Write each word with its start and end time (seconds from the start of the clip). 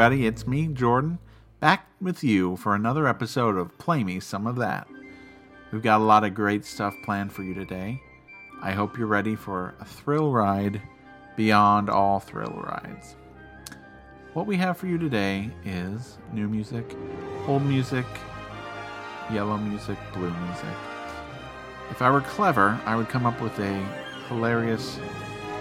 everybody. 0.00 0.28
It's 0.28 0.46
me, 0.46 0.68
Jordan, 0.68 1.18
back 1.58 1.88
with 2.00 2.22
you 2.22 2.54
for 2.54 2.72
another 2.72 3.08
episode 3.08 3.56
of 3.56 3.76
Play 3.78 4.04
Me 4.04 4.20
Some 4.20 4.46
of 4.46 4.54
That. 4.54 4.86
We've 5.72 5.82
got 5.82 6.00
a 6.00 6.04
lot 6.04 6.22
of 6.22 6.34
great 6.34 6.64
stuff 6.64 6.94
planned 7.04 7.32
for 7.32 7.42
you 7.42 7.52
today. 7.52 8.00
I 8.62 8.70
hope 8.70 8.96
you're 8.96 9.08
ready 9.08 9.34
for 9.34 9.74
a 9.80 9.84
thrill 9.84 10.30
ride 10.30 10.80
beyond 11.36 11.90
all 11.90 12.20
thrill 12.20 12.62
rides. 12.62 13.16
What 14.34 14.46
we 14.46 14.56
have 14.58 14.76
for 14.76 14.86
you 14.86 14.98
today 14.98 15.50
is 15.64 16.18
new 16.32 16.48
music, 16.48 16.94
old 17.48 17.64
music, 17.64 18.06
yellow 19.32 19.56
music, 19.56 19.98
blue 20.14 20.30
music. 20.30 20.76
If 21.90 22.02
I 22.02 22.10
were 22.12 22.20
clever, 22.20 22.80
I 22.86 22.94
would 22.94 23.08
come 23.08 23.26
up 23.26 23.40
with 23.40 23.58
a 23.58 23.84
hilarious 24.28 25.00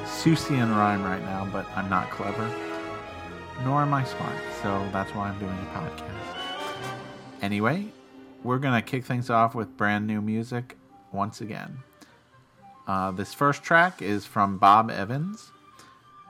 Seussian 0.04 0.70
rhyme 0.78 1.02
right 1.02 1.24
now, 1.24 1.50
but 1.52 1.66
I'm 1.76 1.90
not 1.90 2.12
clever 2.12 2.48
nor 3.64 3.82
am 3.82 3.94
I 3.94 4.04
smart, 4.04 4.36
so 4.62 4.88
that's 4.92 5.14
why 5.14 5.30
I'm 5.30 5.40
doing 5.40 5.52
a 5.52 5.78
podcast. 5.78 6.38
Anyway, 7.42 7.88
we're 8.44 8.60
going 8.60 8.74
to 8.74 8.82
kick 8.82 9.06
things 9.06 9.30
off 9.30 9.56
with 9.56 9.76
brand 9.78 10.08
new 10.08 10.22
music 10.22 10.78
once 11.12 11.42
again. 11.42 11.80
Uh, 12.88 13.12
this 13.12 13.34
first 13.34 13.64
track 13.64 14.02
is 14.02 14.26
from 14.26 14.58
Bob 14.58 14.90
Evans, 14.90 15.52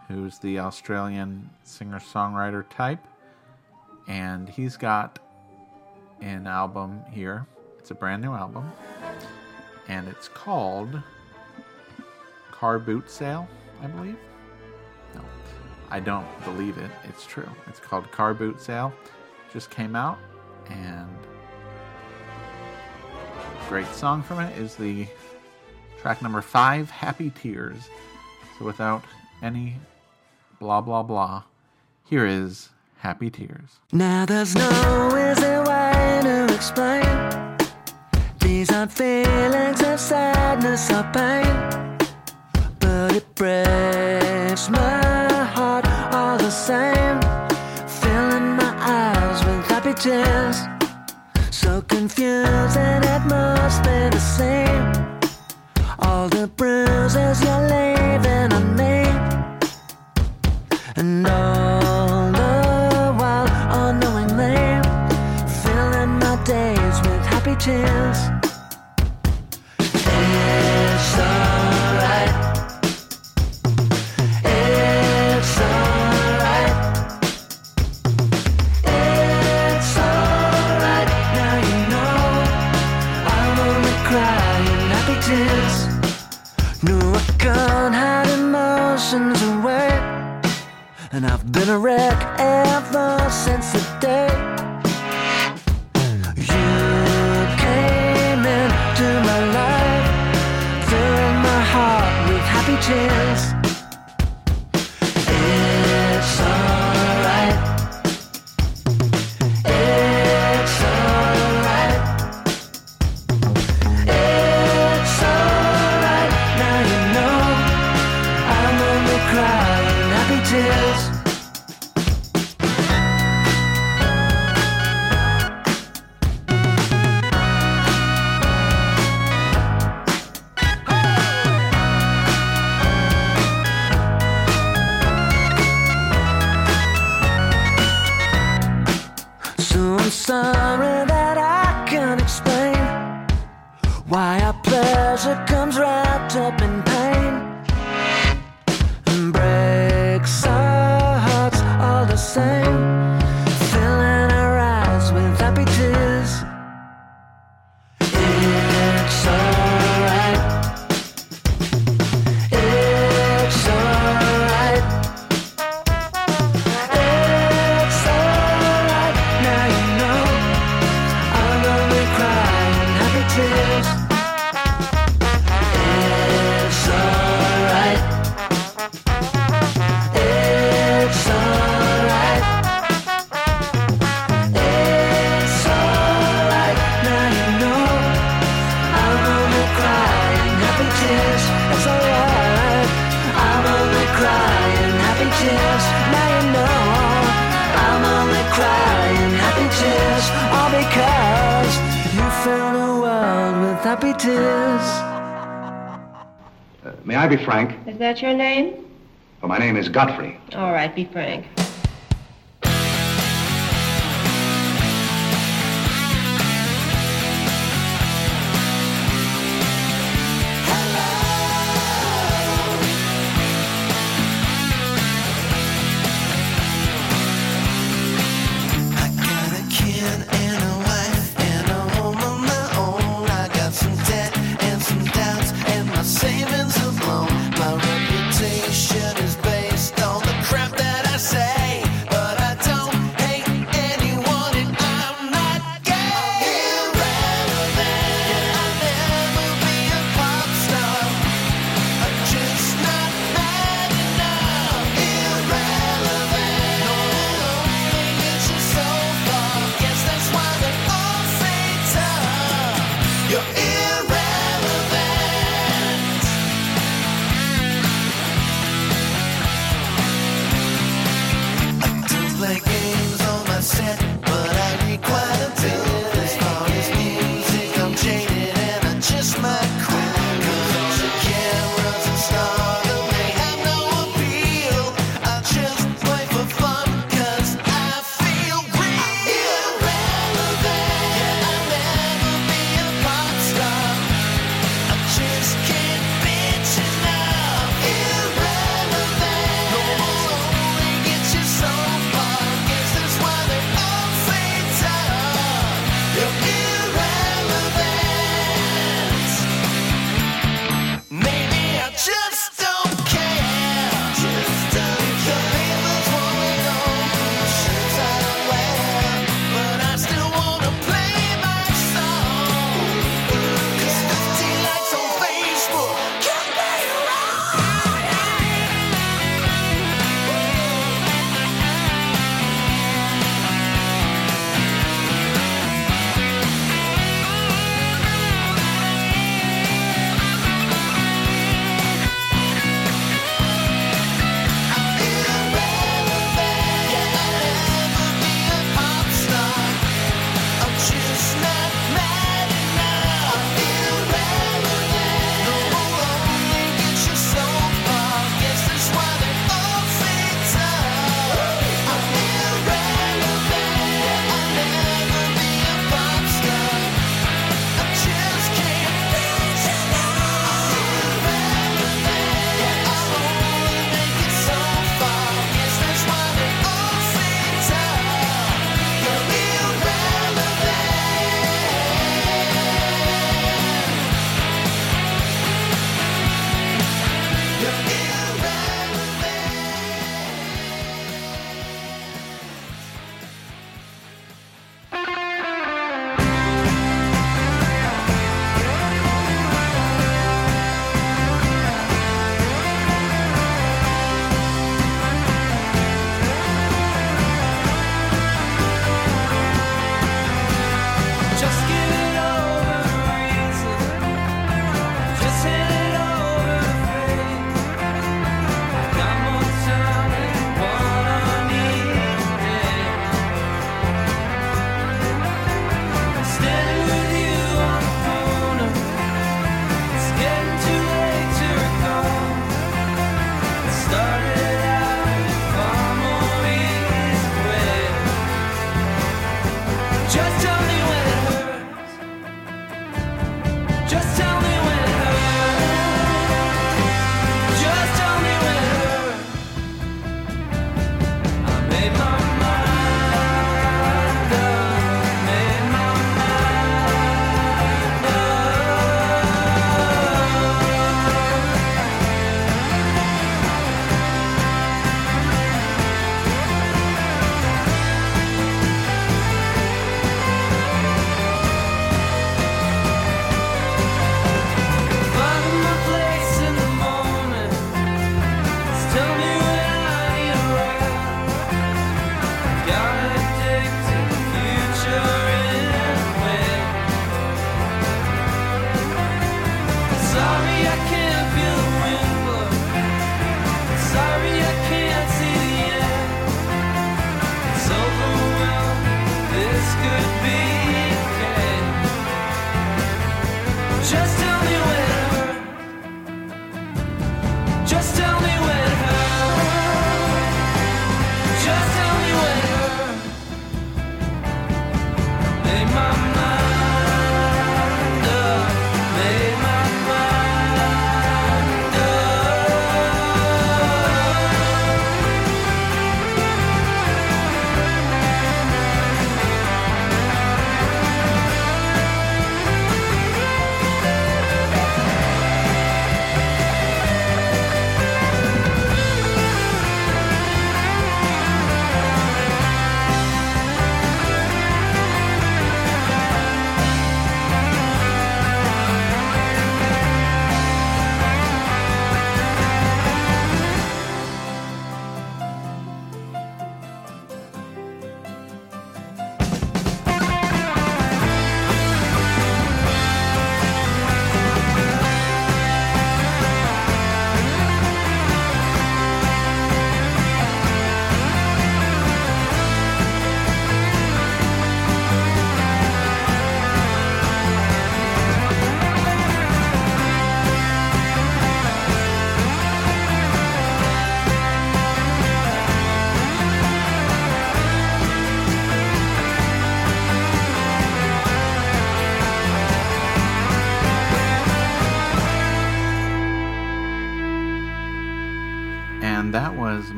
who's 0.08 0.40
the 0.40 0.60
Australian 0.60 1.50
singer 1.64 2.00
songwriter 2.00 2.66
type, 2.70 3.06
and 4.08 4.50
he's 4.50 4.78
got 4.78 5.20
an 6.22 6.48
album 6.48 7.02
here. 7.12 7.46
It's 7.78 7.92
a 7.92 7.96
brand 7.96 8.22
new 8.22 8.34
album, 8.34 8.72
and 9.88 10.08
it's 10.08 10.28
called 10.28 11.02
Car 12.52 12.80
Boot 12.80 13.10
Sale, 13.10 13.48
I 13.84 13.88
believe. 13.88 14.18
I 15.90 16.00
don't 16.00 16.28
believe 16.44 16.78
it. 16.78 16.92
It's 17.06 17.26
true. 17.26 17.50
It's 17.68 17.80
called 17.80 18.12
Car 18.12 18.34
Boot 18.34 18.62
Sale. 18.62 18.94
Just 19.54 19.70
came 19.70 19.96
out, 19.96 20.18
and 20.70 21.08
great 23.70 23.88
song 23.88 24.22
from 24.22 24.40
it 24.40 24.58
is 24.58 24.76
the 24.76 25.08
track 26.02 26.22
number 26.22 26.42
five, 26.42 26.90
Happy 26.90 27.30
Tears. 27.30 27.90
So 28.60 28.66
without 28.66 29.04
any 29.42 29.78
blah 30.60 30.82
blah 30.82 31.04
blah, 31.04 31.44
here 32.06 32.26
is 32.26 32.70
Happy 32.98 33.30
Tears. 33.30 33.80
Now 33.92 34.26
there's 34.26 34.56
no 34.56 35.08
easy 35.32 35.70
way 35.70 36.20
to 36.24 36.54
explain. 36.54 37.58
These 38.40 38.72
aren't 38.72 38.92
feelings 38.92 39.82
of 39.82 40.00
sadness 40.00 40.92
or 40.92 41.04
pain, 41.14 41.98
but 42.80 43.16
it 43.16 43.36
breaks 43.36 44.70
my 44.70 45.07
same. 46.68 47.22
Filling 48.02 48.58
my 48.62 48.74
eyes 49.00 49.40
with 49.46 49.66
happy 49.72 49.94
tears. 49.94 50.58
So 51.50 51.82
confused 51.82 52.78
and 52.78 53.06
it 53.06 53.24
must 53.36 53.84
be 53.84 54.00
the 54.16 54.24
same. 54.38 54.86
All 56.00 56.28
the 56.28 56.48
bruises 56.58 57.42
you're 57.46 57.66
leaving 57.74 58.52
on 58.58 58.66
me. 58.76 58.96
And 60.98 61.26
all 61.26 62.32
the 62.42 62.56
while 63.20 63.50
unknowingly 63.84 64.60
filling 65.64 66.20
my 66.20 66.36
days 66.44 66.98
with 67.08 67.24
happy 67.32 67.56
tears. 67.56 68.37
Been 91.52 91.70
a 91.70 91.80
wreck 91.80 92.40
ever 92.40 93.30
since 93.30 93.72
the 93.72 93.98
day 94.02 94.57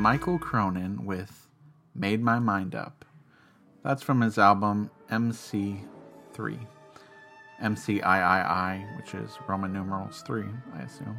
Mikal 0.09 0.41
Cronin 0.41 1.05
with 1.05 1.47
Made 1.93 2.23
My 2.23 2.39
Mind 2.39 2.73
Up. 2.73 3.05
That's 3.83 4.01
from 4.01 4.21
his 4.21 4.39
album 4.39 4.89
MC3. 5.11 5.85
MCIII, 7.61 8.97
which 8.97 9.13
is 9.13 9.37
Roman 9.47 9.71
numerals 9.71 10.23
3, 10.25 10.45
I 10.73 10.81
assume. 10.81 11.17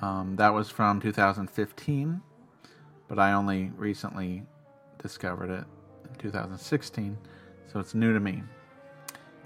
Um, 0.00 0.36
that 0.36 0.54
was 0.54 0.70
from 0.70 1.00
2015, 1.00 2.22
but 3.08 3.18
I 3.18 3.32
only 3.32 3.72
recently 3.76 4.44
discovered 5.02 5.50
it 5.50 5.64
in 6.08 6.14
2016, 6.20 7.18
so 7.66 7.80
it's 7.80 7.96
new 7.96 8.14
to 8.14 8.20
me. 8.20 8.44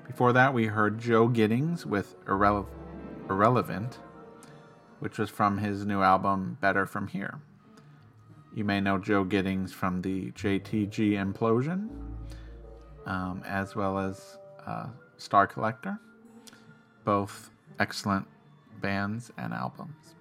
Before 0.07 0.35
that, 0.35 0.53
we 0.53 0.67
heard 0.67 0.99
Joe 0.99 1.27
Giddings 1.29 1.87
with 1.87 2.23
Irrele- 2.27 2.69
Irrelevant, 3.31 3.99
which 4.99 5.17
was 5.17 5.31
from 5.31 5.57
his 5.57 5.87
new 5.87 6.03
album 6.03 6.59
Better 6.61 6.85
From 6.85 7.07
Here. 7.07 7.41
You 8.57 8.65
may 8.65 8.81
know 8.81 8.97
Joe 8.97 9.23
Giddings 9.23 9.75
from 9.75 10.01
the 10.01 10.31
JTG 10.31 11.13
Implosion, 11.13 11.91
um, 13.05 13.43
as 13.47 13.77
well 13.77 13.99
as 13.99 14.39
uh, 14.67 14.87
Star 15.19 15.47
Collector. 15.47 16.01
Both 17.05 17.51
excellent 17.79 18.27
bands 18.81 19.31
and 19.37 19.53
albums. 19.53 20.15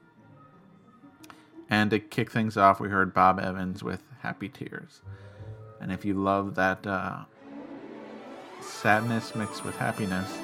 And 1.70 1.90
to 1.92 2.00
kick 2.00 2.30
things 2.30 2.58
off, 2.58 2.82
we 2.82 2.90
heard 2.90 3.14
Bob 3.14 3.40
Evans 3.40 3.82
with 3.82 4.04
Happy 4.20 4.50
Tears. 4.50 5.00
And 5.80 5.90
if 5.90 6.04
you 6.04 6.14
love 6.14 6.56
that 6.56 6.86
uh, 6.86 7.20
sadness 8.60 9.34
mixed 9.34 9.64
with 9.64 9.78
happiness, 9.78 10.38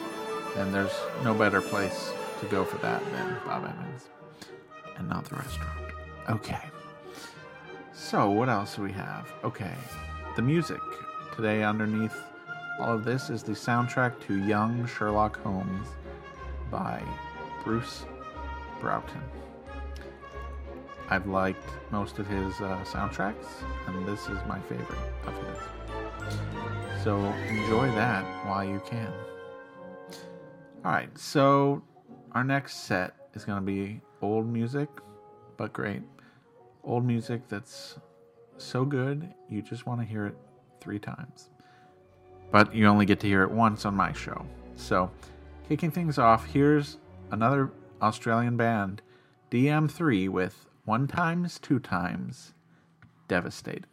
then 0.56 0.72
there's 0.72 0.96
no 1.26 1.34
better 1.34 1.60
place 1.60 2.14
to 2.40 2.46
go 2.46 2.64
for 2.64 2.78
that 2.78 3.04
than 3.12 3.36
Bob 3.46 3.66
Evans 3.66 4.08
and 4.96 5.10
not 5.10 5.26
the 5.26 5.36
restaurant. 5.36 5.78
Okay. 6.30 6.62
So, 8.04 8.30
what 8.32 8.50
else 8.50 8.76
do 8.76 8.82
we 8.82 8.92
have? 8.94 9.32
Okay. 9.44 9.72
The 10.36 10.42
music. 10.42 10.82
Today, 11.36 11.64
underneath 11.64 12.18
all 12.80 12.96
of 12.96 13.06
this, 13.06 13.30
is 13.30 13.44
the 13.44 13.54
soundtrack 13.54 14.20
to 14.26 14.44
Young 14.44 14.88
Sherlock 14.88 15.40
Holmes 15.44 15.88
by 16.72 17.02
Bruce 17.64 18.06
Broughton. 18.82 19.22
I've 21.10 21.28
liked 21.28 21.64
most 21.92 22.18
of 22.18 22.26
his 22.26 22.60
uh, 22.60 22.84
soundtracks, 22.84 23.46
and 23.88 24.06
this 24.06 24.22
is 24.22 24.40
my 24.48 24.60
favorite 24.62 25.00
of 25.28 25.36
his. 25.46 27.04
So 27.04 27.18
enjoy 27.48 27.86
that 27.92 28.26
while 28.48 28.66
you 28.66 28.82
can. 28.84 29.14
Alright, 30.84 31.18
so 31.18 31.84
our 32.32 32.44
next 32.44 32.78
set 32.78 33.14
is 33.36 33.46
going 33.46 33.60
to 33.60 33.66
be 33.66 34.02
old 34.24 34.48
music, 34.48 34.90
but 35.56 35.72
great. 35.72 36.02
Old 36.84 37.06
music 37.06 37.48
that's 37.48 37.98
so 38.58 38.86
good, 38.86 39.34
you 39.50 39.62
just 39.62 39.86
want 39.86 40.02
to 40.02 40.06
hear 40.06 40.26
it 40.26 40.36
three 40.80 41.00
times. 41.00 41.50
But 42.52 42.74
you 42.76 42.88
only 42.88 43.06
get 43.06 43.20
to 43.22 43.28
hear 43.28 43.44
it 43.44 43.52
once 43.52 43.86
on 43.86 43.96
my 43.96 44.14
show. 44.14 44.46
So, 44.76 45.12
kicking 45.70 45.92
things 45.92 46.18
off, 46.18 46.46
here's 46.46 46.98
another 47.32 47.72
Australian 48.02 48.58
band, 48.58 49.02
DM3, 49.52 50.28
with 50.30 50.66
One 50.86 51.08
Times, 51.08 51.60
Two 51.60 51.80
Times, 51.80 52.54
Devastated. 53.28 53.86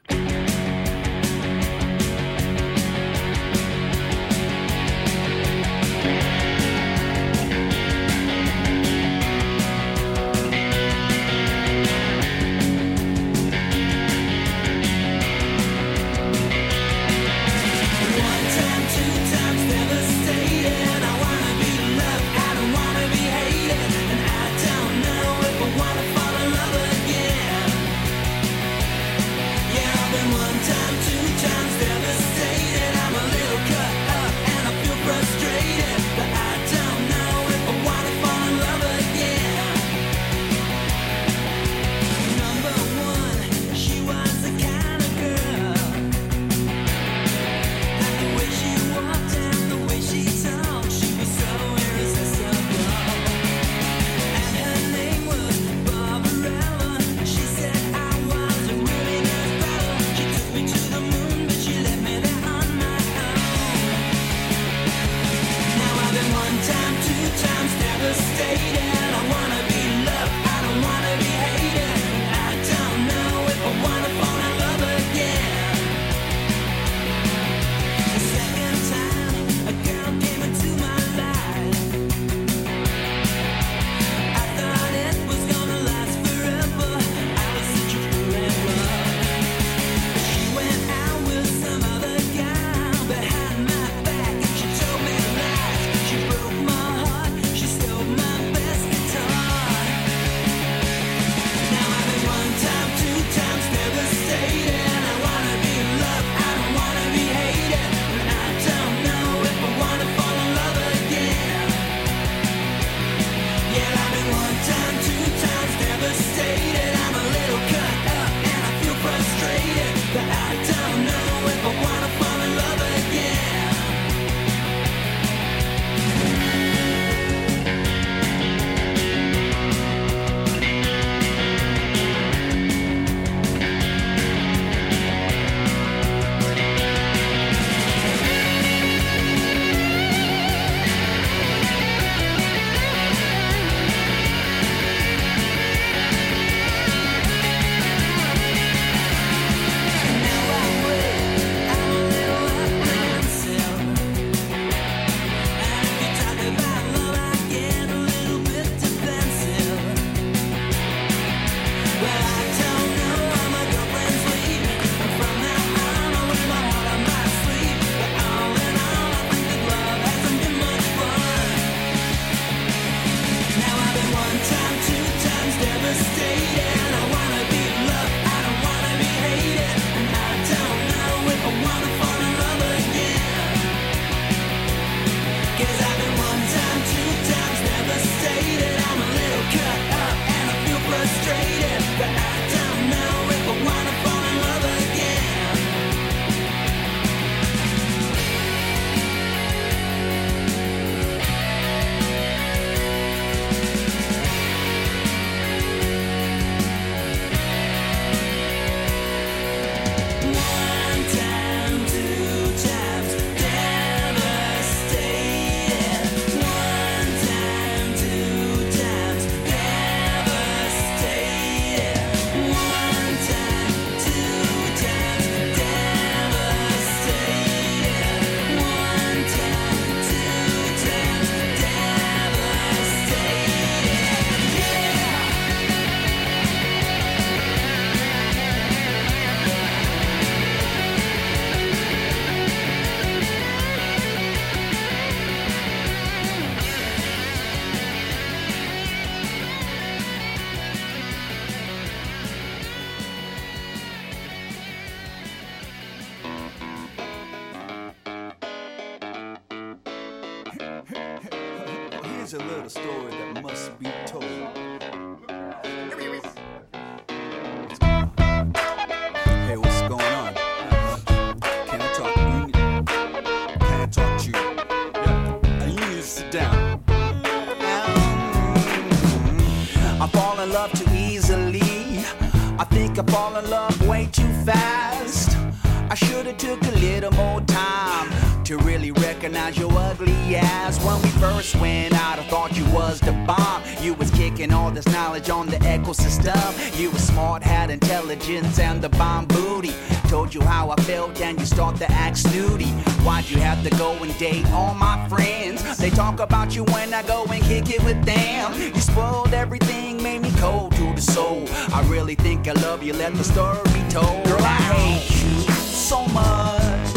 When 290.98 291.12
we 291.12 291.20
first 291.20 291.54
went 291.56 291.94
out, 291.94 292.18
I 292.18 292.24
thought 292.24 292.56
you 292.56 292.64
was 292.72 292.98
the 292.98 293.12
bomb. 293.12 293.62
You 293.80 293.94
was 293.94 294.10
kicking 294.10 294.52
all 294.52 294.72
this 294.72 294.86
knowledge 294.88 295.30
on 295.30 295.46
the 295.46 295.58
ecosystem. 295.58 296.36
You 296.76 296.90
was 296.90 297.06
smart, 297.06 297.40
had 297.40 297.70
intelligence 297.70 298.58
and 298.58 298.82
the 298.82 298.88
bomb 298.88 299.26
booty. 299.26 299.72
Told 300.08 300.34
you 300.34 300.40
how 300.40 300.70
I 300.70 300.76
felt 300.82 301.20
and 301.20 301.38
you 301.38 301.46
start 301.46 301.76
to 301.76 301.90
act 301.92 302.16
snooty. 302.16 302.70
Why'd 303.04 303.30
you 303.30 303.38
have 303.38 303.62
to 303.62 303.70
go 303.76 303.92
and 303.92 304.16
date 304.18 304.44
all 304.50 304.74
my 304.74 305.08
friends? 305.08 305.78
They 305.78 305.90
talk 305.90 306.18
about 306.18 306.56
you 306.56 306.64
when 306.64 306.92
I 306.92 307.04
go 307.04 307.24
and 307.26 307.44
kick 307.44 307.70
it 307.70 307.84
with 307.84 308.04
them. 308.04 308.60
You 308.60 308.80
spoiled 308.80 309.34
everything, 309.34 310.02
made 310.02 310.22
me 310.22 310.32
cold 310.38 310.72
to 310.72 310.94
the 310.94 311.02
soul. 311.02 311.44
I 311.72 311.86
really 311.88 312.16
think 312.16 312.48
I 312.48 312.54
love 312.54 312.82
you, 312.82 312.92
let 312.92 313.14
the 313.14 313.22
story 313.22 313.60
be 313.66 313.88
told. 313.88 314.24
Girl, 314.24 314.42
I 314.42 314.56
hate 314.72 315.10
you 315.22 315.42
so 315.52 316.04
much. 316.06 316.88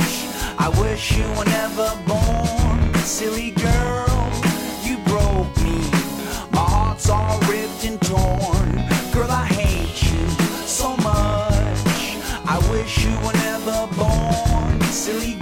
I 0.57 0.73
wish 0.81 1.15
you 1.15 1.27
were 1.33 1.45
never 1.45 1.95
born. 2.07 2.90
Silly 3.03 3.51
girl, 3.51 4.31
you 4.83 4.97
broke 5.05 5.55
me. 5.63 5.79
My 6.51 6.65
heart's 6.65 7.09
all 7.09 7.39
ripped 7.41 7.83
and 7.83 7.99
torn. 8.01 8.71
Girl, 9.11 9.29
I 9.29 9.45
hate 9.45 10.01
you 10.03 10.29
so 10.65 10.95
much. 10.97 12.17
I 12.45 12.57
wish 12.71 13.03
you 13.03 13.11
were 13.25 13.33
never 13.33 13.87
born. 13.95 14.81
Silly 14.91 15.35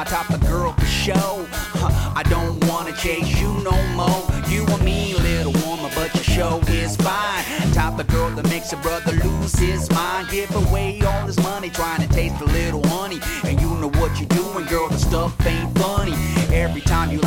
my 0.00 0.04
type 0.04 0.30
of 0.30 0.40
girl 0.48 0.72
for 0.72 0.86
show. 0.86 1.46
I 2.16 2.22
don't 2.30 2.64
wanna 2.64 2.92
chase 2.94 3.38
you 3.38 3.48
no 3.62 3.76
more. 3.92 4.24
You 4.48 4.64
a 4.64 4.82
mean 4.82 5.16
little 5.16 5.52
woman, 5.68 5.92
but 5.94 6.14
your 6.14 6.24
show 6.24 6.58
is 6.68 6.96
fine. 6.96 7.44
Type 7.74 7.98
of 7.98 8.06
girl 8.06 8.30
that 8.30 8.48
makes 8.48 8.72
a 8.72 8.78
brother 8.78 9.12
lose 9.12 9.52
his 9.58 9.90
mind. 9.90 10.30
Give 10.30 10.54
away 10.54 11.02
all 11.02 11.26
his 11.26 11.38
money 11.40 11.68
trying 11.68 12.00
to 12.00 12.08
taste 12.08 12.40
a 12.40 12.46
little 12.46 12.82
honey. 12.88 13.20
And 13.44 13.60
you 13.60 13.68
know 13.74 13.90
what 14.00 14.18
you're 14.18 14.28
doing, 14.40 14.64
girl, 14.66 14.88
the 14.88 14.98
stuff 14.98 15.34
ain't 15.46 15.78
funny. 15.78 16.14
Every 16.50 16.80
time 16.80 17.10
you 17.10 17.19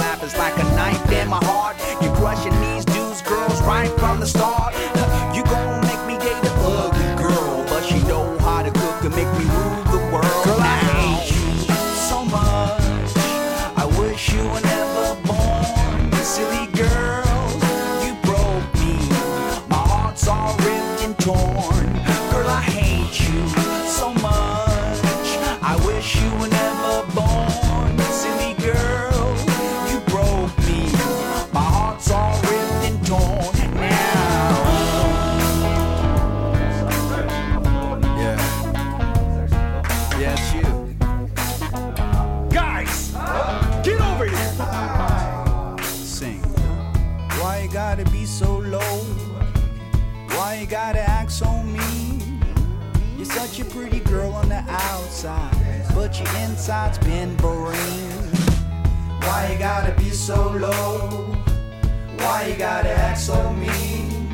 inside's 56.64 56.98
been 57.00 57.36
boring. 57.36 57.76
Why 59.20 59.50
you 59.52 59.60
gotta 59.60 59.94
be 60.02 60.10
so 60.12 60.50
low? 60.52 61.10
Why 62.20 62.48
you 62.48 62.56
gotta 62.56 62.90
act 62.90 63.20
so 63.20 63.52
mean? 63.52 64.30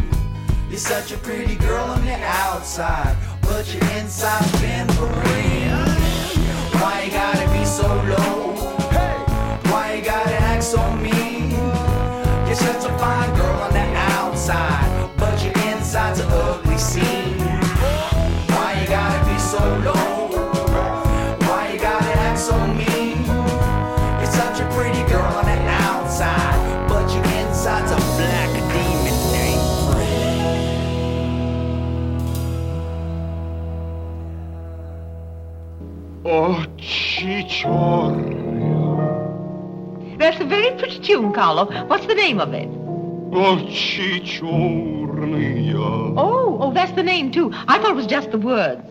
You're 0.69 0.77
such 0.77 1.11
a 1.11 1.17
pretty 1.17 1.55
girl 1.55 1.85
on 1.85 2.05
the 2.05 2.13
outside, 2.21 3.17
but 3.41 3.73
your 3.73 3.83
inside's 3.97 4.61
been 4.61 4.85
boring. 4.97 5.71
Why 6.79 7.05
you 7.05 7.11
gotta 7.11 7.49
be 7.51 7.65
so 7.65 7.87
low? 7.87 8.53
Why 9.71 9.95
you 9.95 10.05
gotta 10.05 10.35
act 10.35 10.63
so 10.65 10.93
mean? 10.97 11.28
Очі 36.28 37.46
чорні, 37.50 38.74
That's 40.18 40.40
a 40.40 40.44
very 40.44 40.70
pretty 40.78 40.98
tune, 41.00 41.32
Carlo. 41.32 41.64
What's 41.88 42.06
the 42.06 42.14
name 42.14 42.40
of 42.40 42.54
it? 42.54 42.68
очі 43.32 44.20
чорні. 44.20 45.74
Oh, 46.16 46.58
oh, 46.60 46.70
that's 46.72 46.92
the 46.92 47.02
name 47.02 47.30
too. 47.32 47.50
I 47.66 47.78
thought 47.78 47.90
it 47.90 47.96
was 48.02 48.06
just 48.06 48.30
the 48.30 48.38
words. 48.38 48.82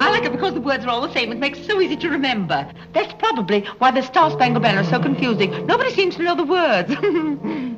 I 0.00 0.10
like 0.10 0.24
it 0.24 0.32
because 0.32 0.54
the 0.54 0.60
words 0.60 0.84
are 0.84 0.90
all 0.90 1.00
the 1.00 1.12
same. 1.12 1.32
It 1.32 1.38
makes 1.38 1.58
it 1.58 1.66
so 1.66 1.80
easy 1.80 1.96
to 1.96 2.08
remember. 2.10 2.66
That's 2.92 3.12
probably 3.14 3.60
why 3.78 3.90
the 3.90 4.02
Star 4.02 4.30
Spangled 4.30 4.62
Banner 4.62 4.82
is 4.82 4.88
so 4.88 5.00
confusing. 5.00 5.50
Nobody 5.66 5.90
seems 5.90 6.14
to 6.16 6.22
know 6.22 6.36
the 6.36 6.44
words. 6.44 6.90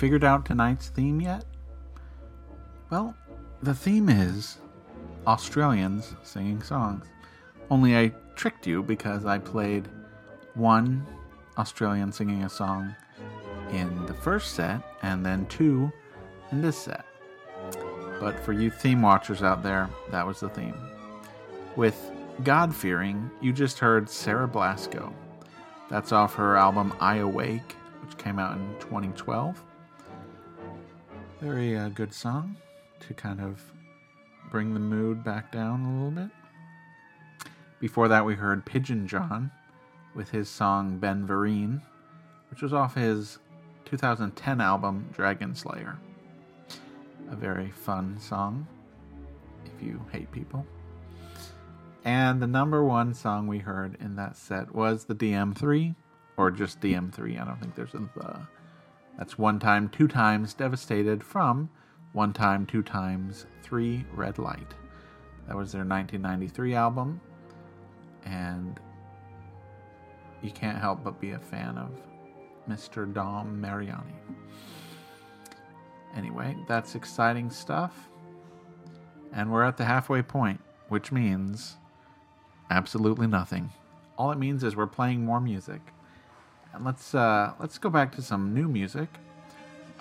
figured 0.00 0.24
out 0.24 0.46
tonight's 0.46 0.88
theme 0.88 1.20
yet? 1.20 1.44
Well, 2.88 3.14
the 3.62 3.74
theme 3.74 4.08
is 4.08 4.56
Australians 5.26 6.14
singing 6.22 6.62
songs. 6.62 7.04
Only 7.70 7.94
I 7.98 8.14
tricked 8.34 8.66
you 8.66 8.82
because 8.82 9.26
I 9.26 9.38
played 9.38 9.88
one 10.54 11.06
Australian 11.58 12.12
singing 12.12 12.44
a 12.44 12.48
song 12.48 12.96
in 13.72 14.06
the 14.06 14.14
first 14.14 14.54
set 14.54 14.80
and 15.02 15.24
then 15.24 15.44
two 15.48 15.92
in 16.50 16.62
this 16.62 16.78
set. 16.78 17.04
But 18.20 18.40
for 18.40 18.54
you 18.54 18.70
theme 18.70 19.02
watchers 19.02 19.42
out 19.42 19.62
there, 19.62 19.90
that 20.12 20.26
was 20.26 20.40
the 20.40 20.48
theme. 20.48 20.80
With 21.76 22.10
God 22.42 22.74
Fearing, 22.74 23.30
you 23.42 23.52
just 23.52 23.78
heard 23.78 24.08
Sarah 24.08 24.48
Blasko. 24.48 25.12
That's 25.90 26.10
off 26.10 26.36
her 26.36 26.56
album 26.56 26.94
I 27.00 27.16
Awake, 27.16 27.76
which 28.02 28.16
came 28.16 28.38
out 28.38 28.56
in 28.56 28.66
2012. 28.78 29.62
Very 31.40 31.74
uh, 31.74 31.88
good 31.88 32.12
song 32.12 32.54
to 33.00 33.14
kind 33.14 33.40
of 33.40 33.62
bring 34.50 34.74
the 34.74 34.80
mood 34.80 35.24
back 35.24 35.50
down 35.50 35.86
a 35.86 35.94
little 35.94 36.10
bit. 36.10 36.30
Before 37.80 38.08
that, 38.08 38.26
we 38.26 38.34
heard 38.34 38.66
Pigeon 38.66 39.08
John 39.08 39.50
with 40.14 40.28
his 40.28 40.50
song 40.50 40.98
Ben 40.98 41.26
Vereen, 41.26 41.80
which 42.50 42.60
was 42.60 42.74
off 42.74 42.94
his 42.94 43.38
2010 43.86 44.60
album 44.60 45.08
Dragon 45.14 45.54
Slayer. 45.54 45.98
A 47.30 47.36
very 47.36 47.70
fun 47.70 48.18
song 48.20 48.66
if 49.64 49.82
you 49.82 50.04
hate 50.12 50.30
people. 50.32 50.66
And 52.04 52.42
the 52.42 52.46
number 52.46 52.84
one 52.84 53.14
song 53.14 53.46
we 53.46 53.60
heard 53.60 53.96
in 53.98 54.14
that 54.16 54.36
set 54.36 54.74
was 54.74 55.06
the 55.06 55.14
DM3, 55.14 55.94
or 56.36 56.50
just 56.50 56.80
DM3. 56.80 57.40
I 57.40 57.46
don't 57.46 57.58
think 57.58 57.74
there's 57.74 57.94
a 57.94 57.98
the. 58.14 58.59
That's 59.20 59.36
one 59.36 59.58
time, 59.58 59.90
two 59.90 60.08
times, 60.08 60.54
devastated 60.54 61.22
from 61.22 61.68
one 62.14 62.32
time, 62.32 62.64
two 62.64 62.82
times, 62.82 63.44
three 63.62 64.06
red 64.14 64.38
light. 64.38 64.72
That 65.46 65.56
was 65.58 65.72
their 65.72 65.84
1993 65.84 66.74
album, 66.74 67.20
and 68.24 68.80
you 70.40 70.50
can't 70.50 70.78
help 70.78 71.04
but 71.04 71.20
be 71.20 71.32
a 71.32 71.38
fan 71.38 71.76
of 71.76 71.90
Mr. 72.66 73.12
Dom 73.12 73.60
Mariani. 73.60 74.14
Anyway, 76.16 76.56
that's 76.66 76.94
exciting 76.94 77.50
stuff. 77.50 78.08
And 79.34 79.52
we're 79.52 79.64
at 79.64 79.76
the 79.76 79.84
halfway 79.84 80.22
point, 80.22 80.62
which 80.88 81.12
means 81.12 81.76
absolutely 82.70 83.26
nothing. 83.26 83.70
All 84.16 84.32
it 84.32 84.38
means 84.38 84.64
is 84.64 84.76
we're 84.76 84.86
playing 84.86 85.26
more 85.26 85.42
music. 85.42 85.82
And 86.72 86.84
let's 86.84 87.14
uh, 87.14 87.52
let's 87.58 87.78
go 87.78 87.90
back 87.90 88.14
to 88.16 88.22
some 88.22 88.54
new 88.54 88.68
music. 88.68 89.08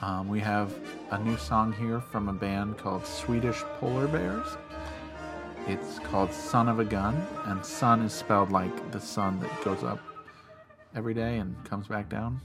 Um, 0.01 0.29
we 0.29 0.39
have 0.39 0.73
a 1.11 1.19
new 1.19 1.37
song 1.37 1.73
here 1.73 1.99
from 1.99 2.29
a 2.29 2.33
band 2.33 2.77
called 2.77 3.05
Swedish 3.05 3.61
Polar 3.79 4.07
Bears. 4.07 4.47
It's 5.67 5.99
called 5.99 6.31
Sun 6.31 6.69
of 6.69 6.79
a 6.79 6.85
Gun, 6.85 7.27
and 7.45 7.65
sun 7.65 8.01
is 8.01 8.13
spelled 8.13 8.51
like 8.51 8.91
the 8.91 8.99
sun 8.99 9.39
that 9.41 9.63
goes 9.63 9.83
up 9.83 9.99
every 10.95 11.13
day 11.13 11.37
and 11.37 11.55
comes 11.65 11.87
back 11.87 12.09
down. 12.09 12.39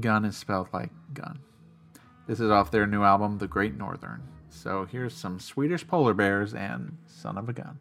Gun 0.00 0.24
is 0.24 0.36
spelled 0.36 0.68
like 0.72 0.90
gun. 1.12 1.38
This 2.26 2.40
is 2.40 2.50
off 2.50 2.70
their 2.70 2.86
new 2.86 3.02
album, 3.02 3.38
The 3.38 3.46
Great 3.46 3.76
Northern. 3.76 4.22
So 4.48 4.86
here's 4.90 5.14
some 5.14 5.38
Swedish 5.38 5.86
Polar 5.86 6.14
Bears 6.14 6.54
and 6.54 6.96
Sun 7.06 7.38
of 7.38 7.48
a 7.48 7.52
Gun. 7.52 7.78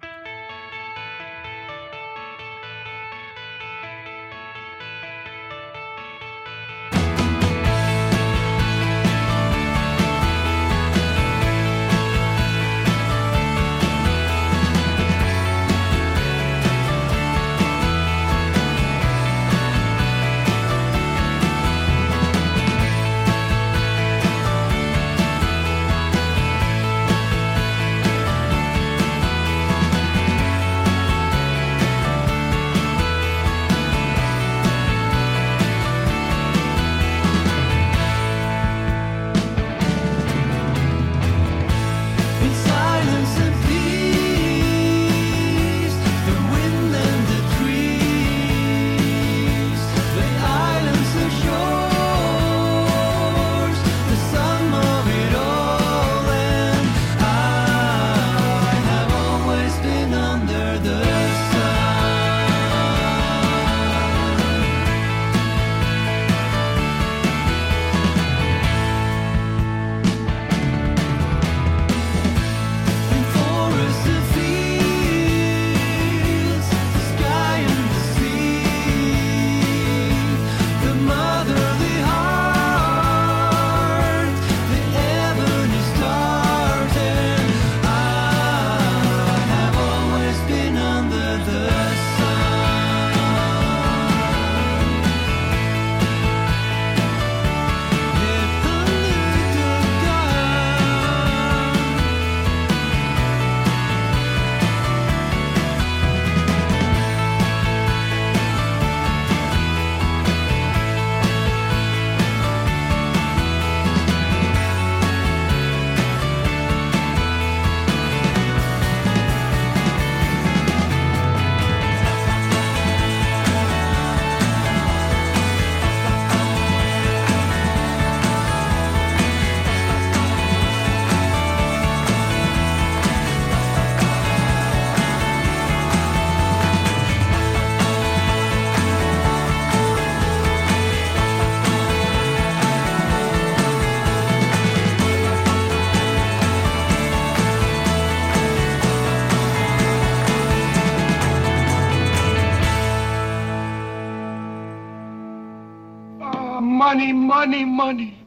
Money, 157.45 157.63
money. 157.63 158.17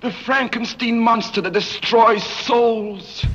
The 0.00 0.12
Frankenstein 0.12 0.98
monster 1.00 1.40
that 1.40 1.52
destroys 1.54 2.22
souls. 2.22 3.26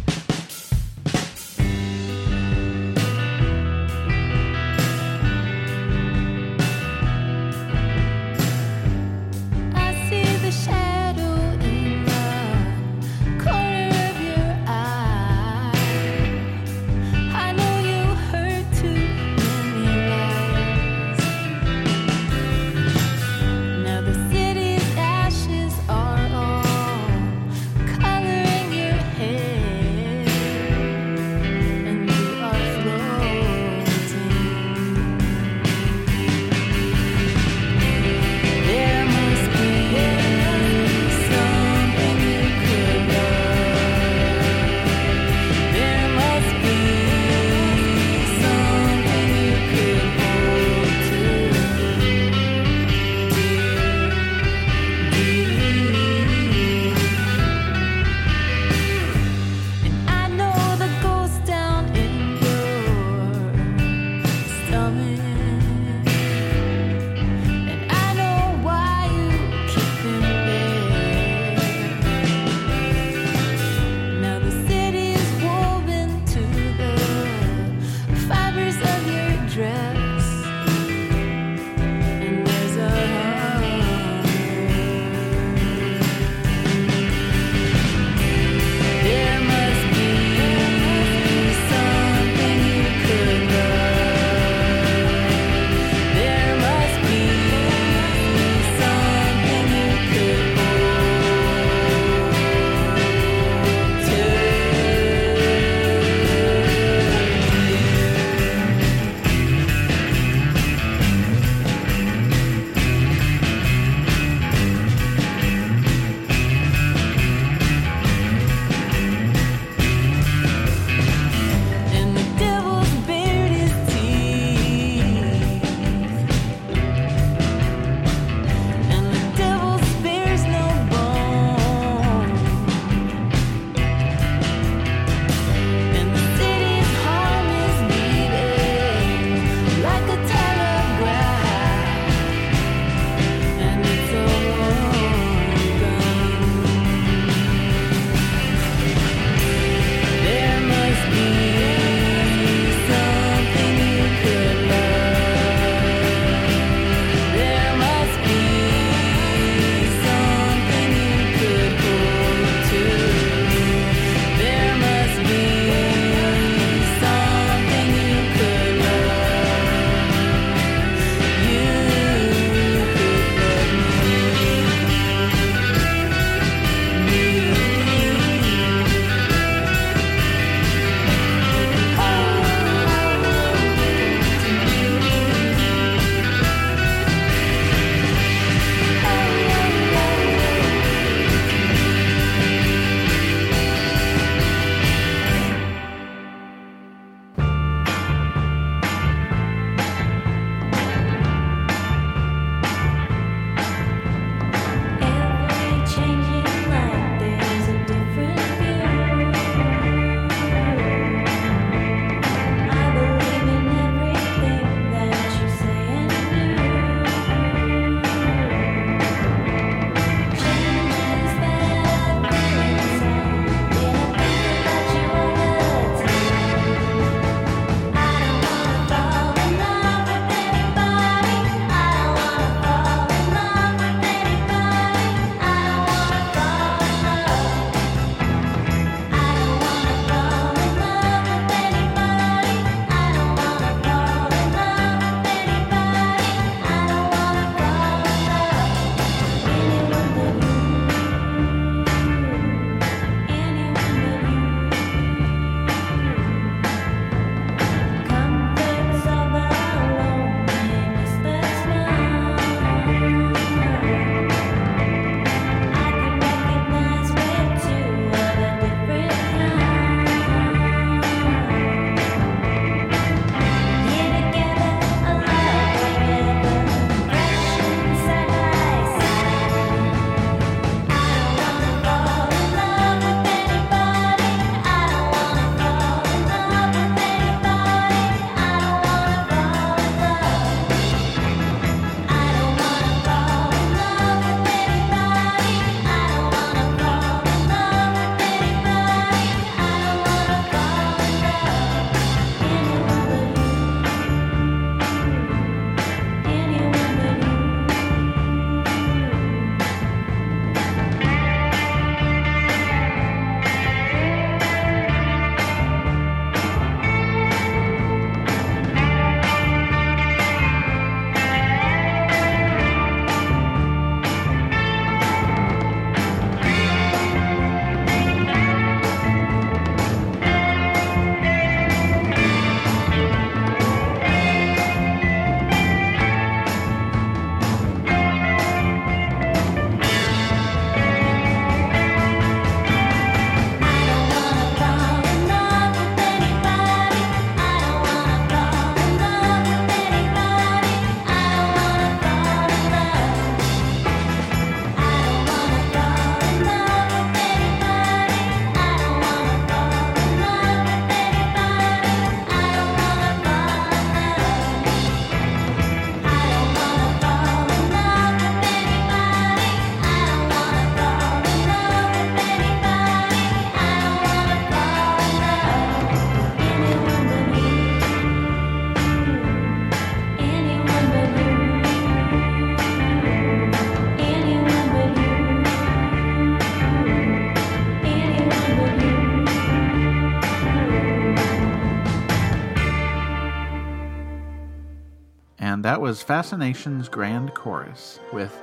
Was 395.90 396.04
Fascinations 396.04 396.88
Grand 396.88 397.34
Chorus 397.34 398.00
with 398.14 398.40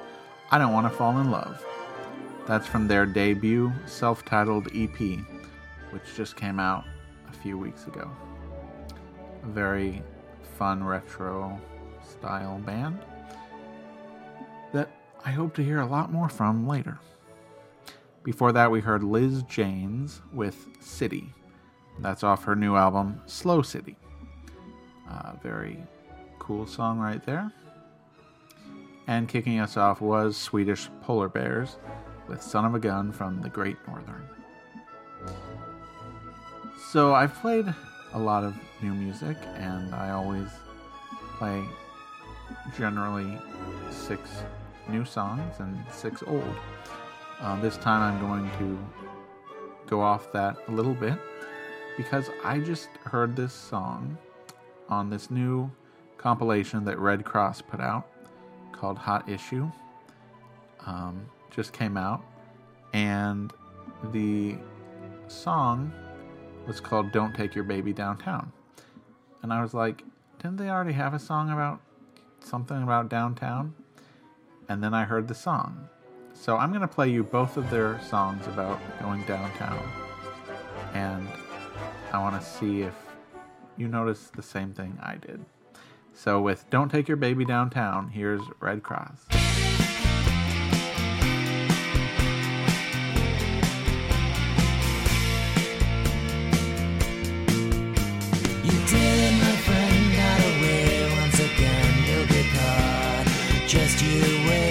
I 0.50 0.58
Don't 0.58 0.72
Want 0.72 0.90
to 0.90 0.90
Fall 0.90 1.20
in 1.20 1.30
Love. 1.30 1.64
That's 2.44 2.66
from 2.66 2.88
their 2.88 3.06
debut 3.06 3.72
self 3.86 4.24
titled 4.24 4.66
EP, 4.74 4.98
which 5.90 6.02
just 6.16 6.34
came 6.34 6.58
out 6.58 6.84
a 7.28 7.32
few 7.32 7.56
weeks 7.56 7.86
ago. 7.86 8.10
A 9.44 9.46
very 9.46 10.02
fun 10.58 10.82
retro 10.82 11.60
style 12.02 12.58
band 12.66 12.98
that 14.72 14.90
I 15.24 15.30
hope 15.30 15.54
to 15.54 15.62
hear 15.62 15.78
a 15.78 15.86
lot 15.86 16.10
more 16.10 16.28
from 16.28 16.66
later. 16.66 16.98
Before 18.24 18.50
that, 18.50 18.72
we 18.72 18.80
heard 18.80 19.04
Liz 19.04 19.44
Janes 19.44 20.20
with 20.32 20.66
City. 20.80 21.32
That's 22.00 22.24
off 22.24 22.42
her 22.42 22.56
new 22.56 22.74
album, 22.74 23.20
Slow 23.26 23.62
City. 23.62 23.94
Uh, 25.08 25.34
very 25.40 25.86
cool 26.46 26.66
song 26.66 27.00
right 27.00 27.26
there. 27.26 27.50
And 29.08 29.28
kicking 29.28 29.58
us 29.58 29.76
off 29.76 30.00
was 30.00 30.36
Swedish 30.36 30.88
Polarbears 31.04 31.74
with 32.28 32.40
Sun 32.40 32.64
of 32.64 32.74
a 32.74 32.78
Gun 32.78 33.10
from 33.10 33.42
the 33.42 33.48
Great 33.48 33.76
Northern. 33.88 34.28
So 36.92 37.14
I've 37.14 37.34
played 37.34 37.66
a 38.12 38.18
lot 38.18 38.44
of 38.44 38.54
new 38.80 38.94
music, 38.94 39.36
and 39.56 39.92
I 39.92 40.10
always 40.10 40.48
play 41.36 41.64
generally 42.78 43.38
six 43.90 44.30
new 44.88 45.04
songs 45.04 45.56
and 45.58 45.76
six 45.90 46.22
old. 46.28 46.54
Uh, 47.40 47.60
this 47.60 47.76
time 47.76 48.02
I'm 48.02 48.20
going 48.20 48.48
to 48.58 48.78
go 49.88 50.00
off 50.00 50.30
that 50.32 50.56
a 50.68 50.70
little 50.70 50.94
bit 50.94 51.18
because 51.96 52.30
I 52.44 52.60
just 52.60 52.88
heard 53.04 53.34
this 53.34 53.52
song 53.52 54.16
on 54.88 55.10
this 55.10 55.28
new 55.28 55.68
compilation 56.26 56.84
that 56.84 56.98
Redd 56.98 57.22
Kross 57.22 57.64
put 57.64 57.78
out 57.78 58.04
called 58.72 58.98
Hot 58.98 59.28
Issue. 59.28 59.70
Um, 60.84 61.24
just 61.52 61.72
came 61.72 61.96
out, 61.96 62.20
and 62.92 63.52
the 64.10 64.56
song 65.28 65.92
was 66.66 66.80
called 66.80 67.12
Don't 67.12 67.32
Take 67.32 67.54
Your 67.54 67.62
Baby 67.62 67.92
Downtown. 67.92 68.50
And 69.44 69.52
I 69.52 69.62
was 69.62 69.72
like, 69.72 70.02
didn't 70.42 70.56
they 70.56 70.68
already 70.68 70.94
have 70.94 71.14
a 71.14 71.20
song 71.20 71.52
about 71.52 71.80
something 72.40 72.82
about 72.82 73.08
downtown? 73.08 73.76
And 74.68 74.82
then 74.82 74.94
I 74.94 75.04
heard 75.04 75.28
the 75.28 75.34
song. 75.34 75.88
So 76.34 76.56
I'm 76.56 76.70
going 76.70 76.80
to 76.80 76.88
play 76.88 77.08
you 77.08 77.22
both 77.22 77.56
of 77.56 77.70
their 77.70 78.00
songs 78.02 78.44
about 78.48 78.80
going 79.00 79.22
downtown. 79.26 79.80
And 80.92 81.28
I 82.12 82.18
want 82.18 82.42
to 82.42 82.44
see 82.44 82.82
if 82.82 82.94
you 83.76 83.86
notice 83.86 84.32
the 84.34 84.42
same 84.42 84.72
thing 84.72 84.98
I 85.00 85.18
did. 85.18 85.44
So 86.16 86.40
with 86.40 86.68
Don't 86.70 86.90
Take 86.90 87.08
Your 87.08 87.18
Baby 87.18 87.44
Downtown, 87.44 88.08
here's 88.08 88.40
Redd 88.58 88.82
Kross. 88.82 89.18
Just 103.68 104.00
you 104.00 104.20
wait, 104.48 104.65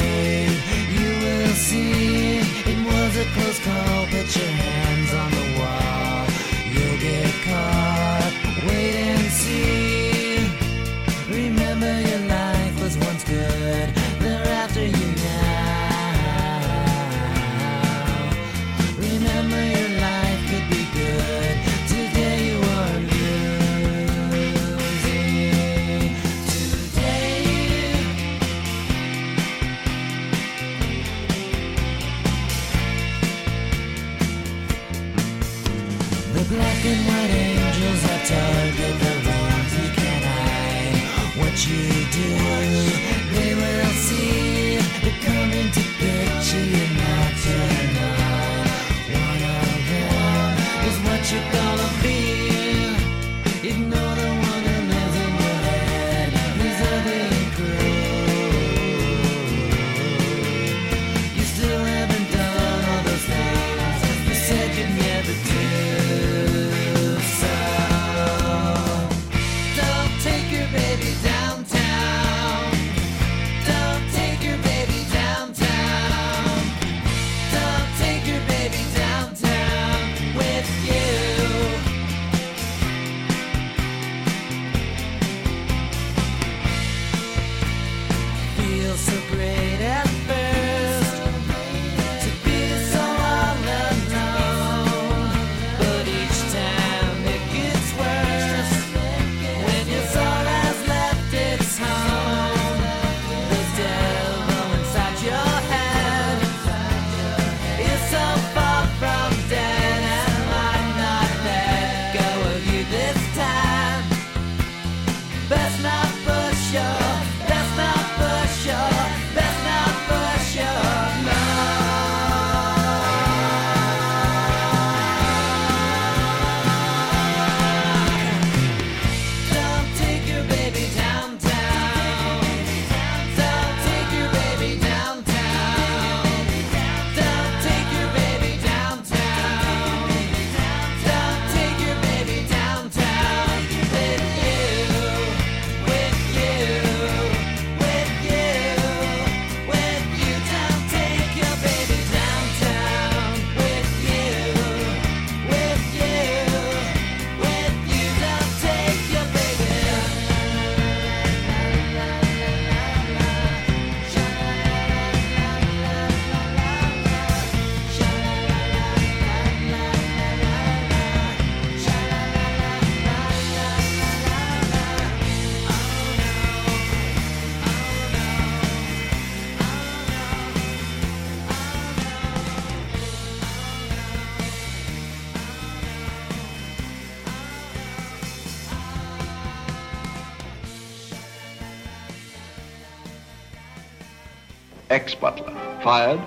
Ex-butler. 194.90 195.54
Fired? 195.84 196.22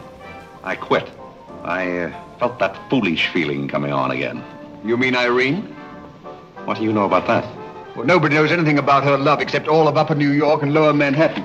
I 0.65 0.75
quit. 0.77 1.09
I 1.63 1.99
uh, 1.99 2.39
felt 2.39 2.59
that 2.59 2.77
foolish 2.91 3.29
feeling 3.29 3.69
coming 3.69 3.93
on 3.93 4.11
again. 4.11 4.43
You 4.85 4.97
mean 4.97 5.17
Irene? 5.17 5.63
What 6.65 6.79
do 6.79 6.85
you 6.85 6.93
know 6.93 7.05
about 7.05 7.27
that? 7.27 7.45
Well, 7.97 8.07
nobody 8.07 8.35
knows 8.35 8.53
anything 8.53 8.79
about 8.79 9.05
her 9.05 9.17
love 9.17 9.41
except 9.41 9.69
all 9.69 9.89
of 9.89 9.97
Upper 9.97 10.15
New 10.15 10.31
York 10.31 10.63
and 10.63 10.73
Lower 10.75 10.93
Manhattan. 10.93 11.45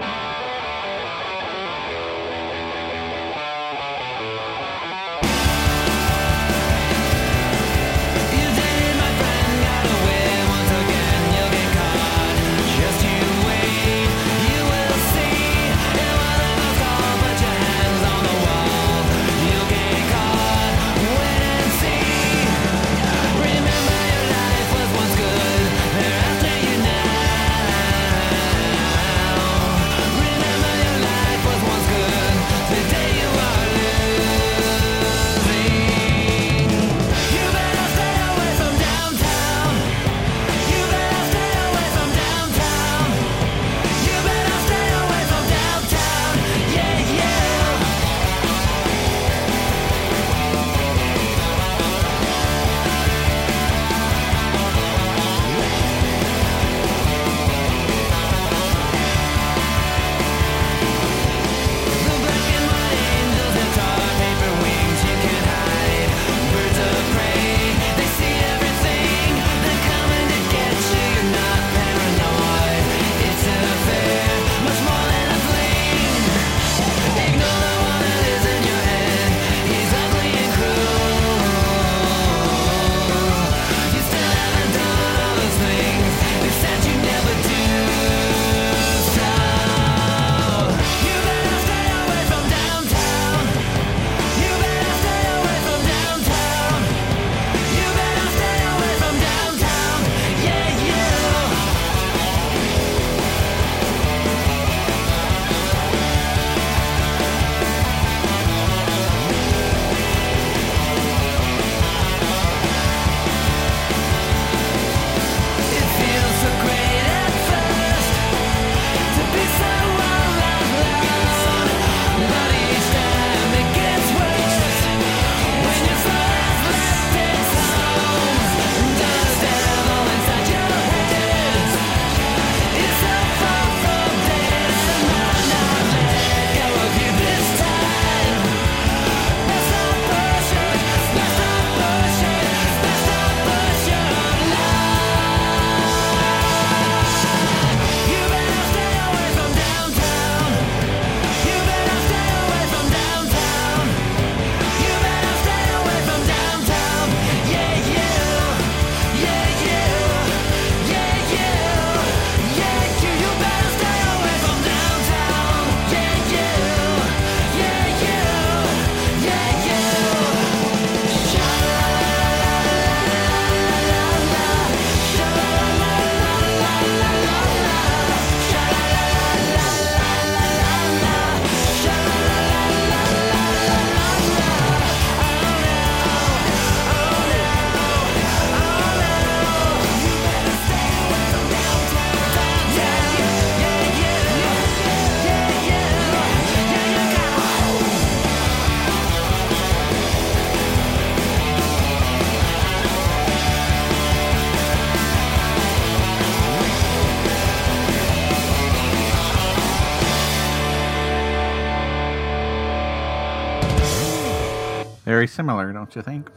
Very 215.23 215.29
similar, 215.29 215.71
don't 215.71 215.95
you 215.95 216.01
think? 216.01 216.29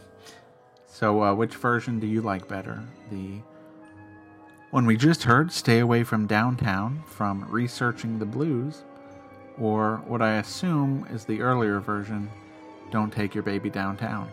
So, 0.87 1.20
uh, 1.20 1.34
which 1.34 1.57
version 1.57 1.99
do 1.99 2.07
you 2.07 2.22
like 2.22 2.47
better? 2.47 2.80
The 3.11 3.41
one 4.70 4.87
we 4.87 4.97
just 4.97 5.24
heard, 5.24 5.51
Stay 5.51 5.80
Away 5.80 6.05
from 6.05 6.28
Downtown, 6.28 7.03
from 7.05 7.51
Researching 7.51 8.20
the 8.20 8.26
Blues, 8.26 8.84
or 9.59 9.97
what 10.07 10.22
I 10.22 10.34
assume 10.34 11.05
is 11.11 11.24
the 11.24 11.41
earlier 11.41 11.80
version, 11.80 12.30
Don't 12.93 13.12
Take 13.12 13.34
Your 13.34 13.43
Baby 13.43 13.70
Downtown? 13.70 14.30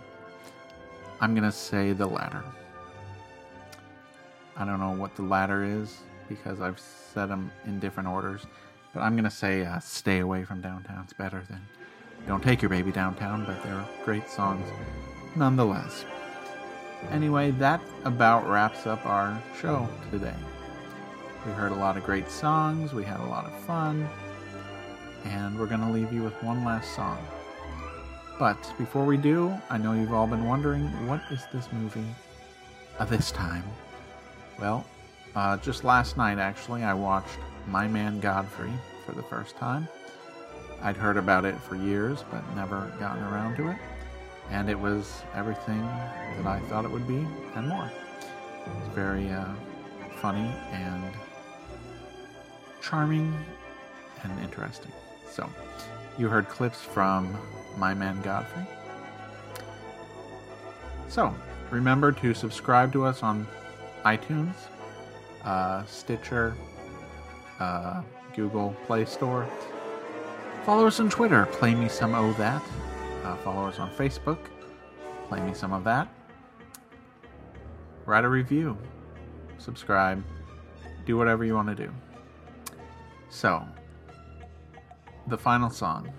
I'm 1.20 1.34
going 1.34 1.50
to 1.50 1.52
say 1.52 1.94
the 1.94 2.06
latter. 2.06 2.44
I 4.56 4.66
don't 4.66 4.80
know 4.80 4.92
what 4.92 5.16
the 5.16 5.24
latter 5.24 5.64
is 5.64 5.98
because 6.30 6.62
I've 6.62 6.80
said 6.80 7.26
them 7.26 7.52
in 7.66 7.80
different 7.80 8.08
orders, 8.08 8.46
but 8.94 9.00
I'm 9.00 9.16
going 9.16 9.24
to 9.24 9.32
say 9.32 9.66
uh, 9.66 9.80
Stay 9.80 10.20
Away 10.20 10.44
from 10.44 10.62
Downtown's 10.62 11.14
better 11.14 11.44
than 11.50 11.62
Don't 12.28 12.44
Take 12.44 12.62
Your 12.62 12.70
Baby 12.70 12.92
Downtown, 12.92 13.46
but 13.46 13.62
they're 13.64 13.86
great 14.06 14.30
songs 14.30 14.66
nonetheless. 15.36 16.06
Anyway, 17.12 17.52
that 17.52 17.82
about 18.06 18.48
wraps 18.48 18.88
up 18.88 19.06
our 19.06 19.42
show 19.60 19.88
today. 20.10 20.36
We 21.46 21.52
heard 21.52 21.74
a 21.74 21.76
lot 21.76 21.98
of 21.98 22.04
great 22.04 22.30
songs, 22.30 22.94
we 22.94 23.04
had 23.04 23.20
a 23.20 23.26
lot 23.26 23.46
of 23.46 23.54
fun, 23.66 24.08
and 25.26 25.60
we're 25.60 25.66
going 25.66 25.82
to 25.82 25.92
leave 25.92 26.14
you 26.14 26.24
with 26.24 26.42
one 26.42 26.64
last 26.64 26.96
song. 26.96 27.18
But 28.40 28.74
before 28.78 29.06
we 29.06 29.18
do, 29.18 29.54
I 29.70 29.78
know 29.78 29.94
you've 29.94 30.14
all 30.14 30.28
been 30.28 30.46
wondering 30.46 30.84
what 31.08 31.22
is 31.30 31.42
this 31.52 31.72
movie 31.74 32.06
this 33.10 33.32
time? 33.32 33.64
Well, 34.60 34.86
uh, 35.36 35.58
just 35.58 35.84
last 35.84 36.16
night 36.16 36.40
actually, 36.40 36.84
I 36.84 36.94
watched 36.94 37.38
My 37.68 37.88
Man 37.88 38.20
Godfrey 38.20 38.72
for 39.06 39.12
the 39.12 39.24
first 39.24 39.58
time. 39.58 39.88
I'd 40.84 40.98
heard 40.98 41.16
about 41.16 41.46
it 41.46 41.56
for 41.62 41.76
years, 41.76 42.26
but 42.30 42.44
never 42.56 42.92
gotten 43.00 43.24
around 43.24 43.56
to 43.56 43.70
it. 43.70 43.78
And 44.50 44.70
it 44.70 44.78
was 44.78 45.24
everything 45.34 45.82
that 46.38 46.46
I 46.46 46.60
thought 46.68 46.84
it 46.84 46.92
would 46.92 47.08
be 47.08 47.26
and 47.56 47.70
more. 47.70 47.90
It 48.66 48.68
was 48.68 48.88
very 48.94 49.30
uh, 49.30 49.46
funny 50.18 50.54
and 50.72 51.04
charming 52.82 53.34
and 54.24 54.40
interesting. 54.42 54.92
So, 55.30 55.50
You 56.18 56.28
heard 56.28 56.50
clips 56.50 56.82
from 56.82 57.36
My 57.78 57.94
Man 57.94 58.22
Godfrey. 58.22 58.64
So, 61.08 61.34
remember 61.72 62.12
to 62.12 62.34
subscribe 62.34 62.92
to 62.94 63.06
us 63.06 63.24
on 63.24 63.48
iTunes, 64.04 64.54
uh, 65.46 65.86
Stitcher, 65.86 66.56
uh, 67.60 68.02
Google 68.36 68.76
Play 68.86 69.06
Store. 69.06 69.48
Follow 70.66 70.88
us 70.88 71.02
on 71.02 71.10
Twitter, 71.10 71.46
Play 71.48 71.76
Me 71.76 71.90
Some 71.90 72.16
O 72.16 72.32
That. 72.34 72.64
Uh, 73.26 73.36
follow 73.36 73.68
us 73.68 73.80
on 73.80 73.92
Facebook, 73.92 74.40
Play 75.28 75.42
Me 75.42 75.54
Some 75.54 75.74
of 75.74 75.84
That. 75.84 76.08
Write 78.06 78.24
a 78.24 78.30
review, 78.30 78.78
subscribe, 79.58 80.24
do 81.06 81.18
whatever 81.18 81.44
you 81.44 81.54
want 81.54 81.68
to 81.68 81.76
do. 81.76 81.92
So, 83.30 83.68
the 85.28 85.38
final 85.38 85.70
song. 85.70 86.10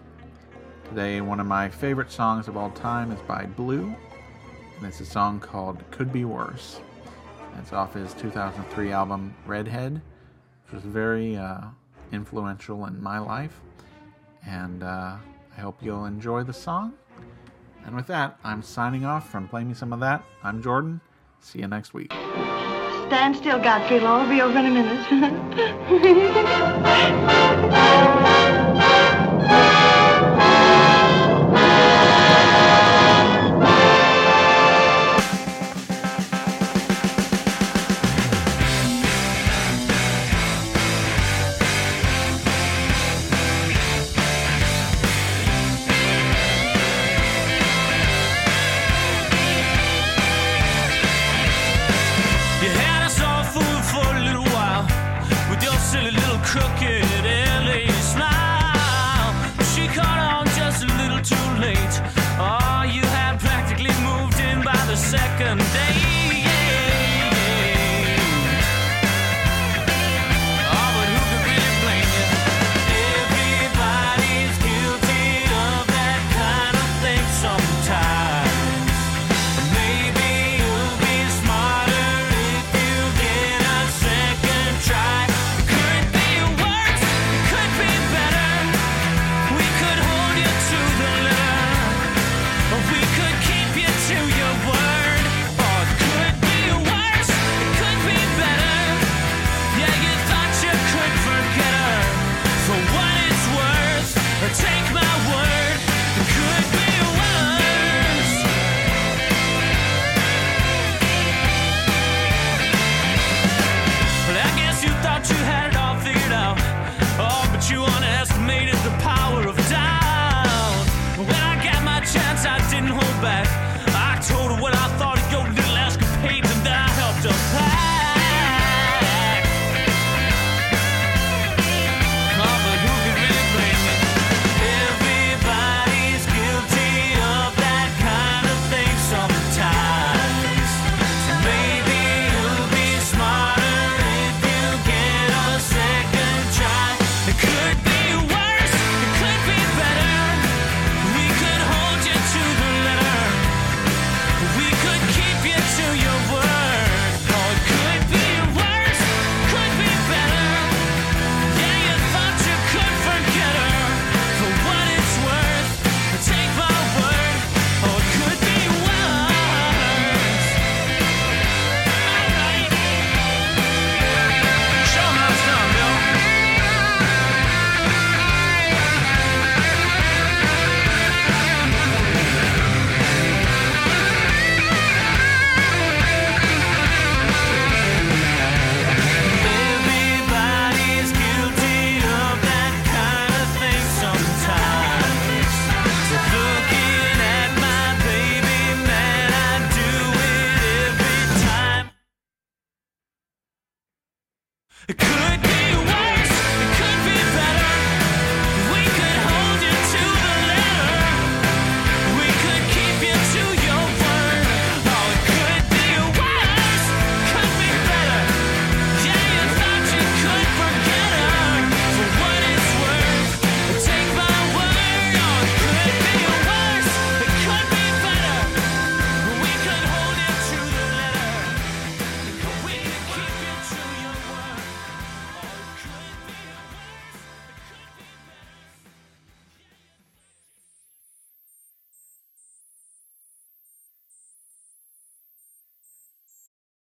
Today, 0.90 1.22
one 1.22 1.40
of 1.40 1.46
my 1.46 1.70
favorite 1.70 2.12
songs 2.12 2.46
of 2.46 2.58
all 2.58 2.70
time 2.72 3.12
is 3.12 3.20
by 3.22 3.46
Bleu, 3.46 3.96
and 4.76 4.86
it's 4.86 5.00
a 5.00 5.06
song 5.06 5.40
called 5.40 5.82
Could 5.90 6.12
Be 6.12 6.26
Worse. 6.26 6.82
It's 7.58 7.72
off 7.72 7.94
his 7.94 8.12
2003 8.12 8.92
album 8.92 9.34
Redhead, 9.46 10.02
which 10.64 10.74
was 10.74 10.82
very 10.82 11.34
uh, 11.34 11.62
influential 12.12 12.84
in 12.84 13.02
my 13.02 13.18
life. 13.18 13.62
And 14.46 14.82
uh, 14.82 15.16
I 15.56 15.60
hope 15.60 15.78
you'll 15.80 16.04
enjoy 16.04 16.44
the 16.44 16.52
song. 16.52 16.92
And 17.86 17.94
with 17.94 18.06
that, 18.06 18.38
I'm 18.44 18.62
signing 18.62 19.04
off 19.04 19.30
from 19.30 19.48
Play 19.48 19.64
Me 19.64 19.74
Some 19.74 19.92
of 19.92 20.00
That. 20.00 20.24
I'm 20.42 20.62
Jordan. 20.62 21.00
See 21.40 21.60
you 21.60 21.68
next 21.68 21.92
week. 21.92 22.12
Stand 22.12 23.36
still, 23.36 23.58
Godfrey. 23.58 23.98
All 23.98 24.26
be 24.28 24.40
over 24.40 24.58
in 24.58 24.66
a 24.66 24.70
minute. 27.64 28.63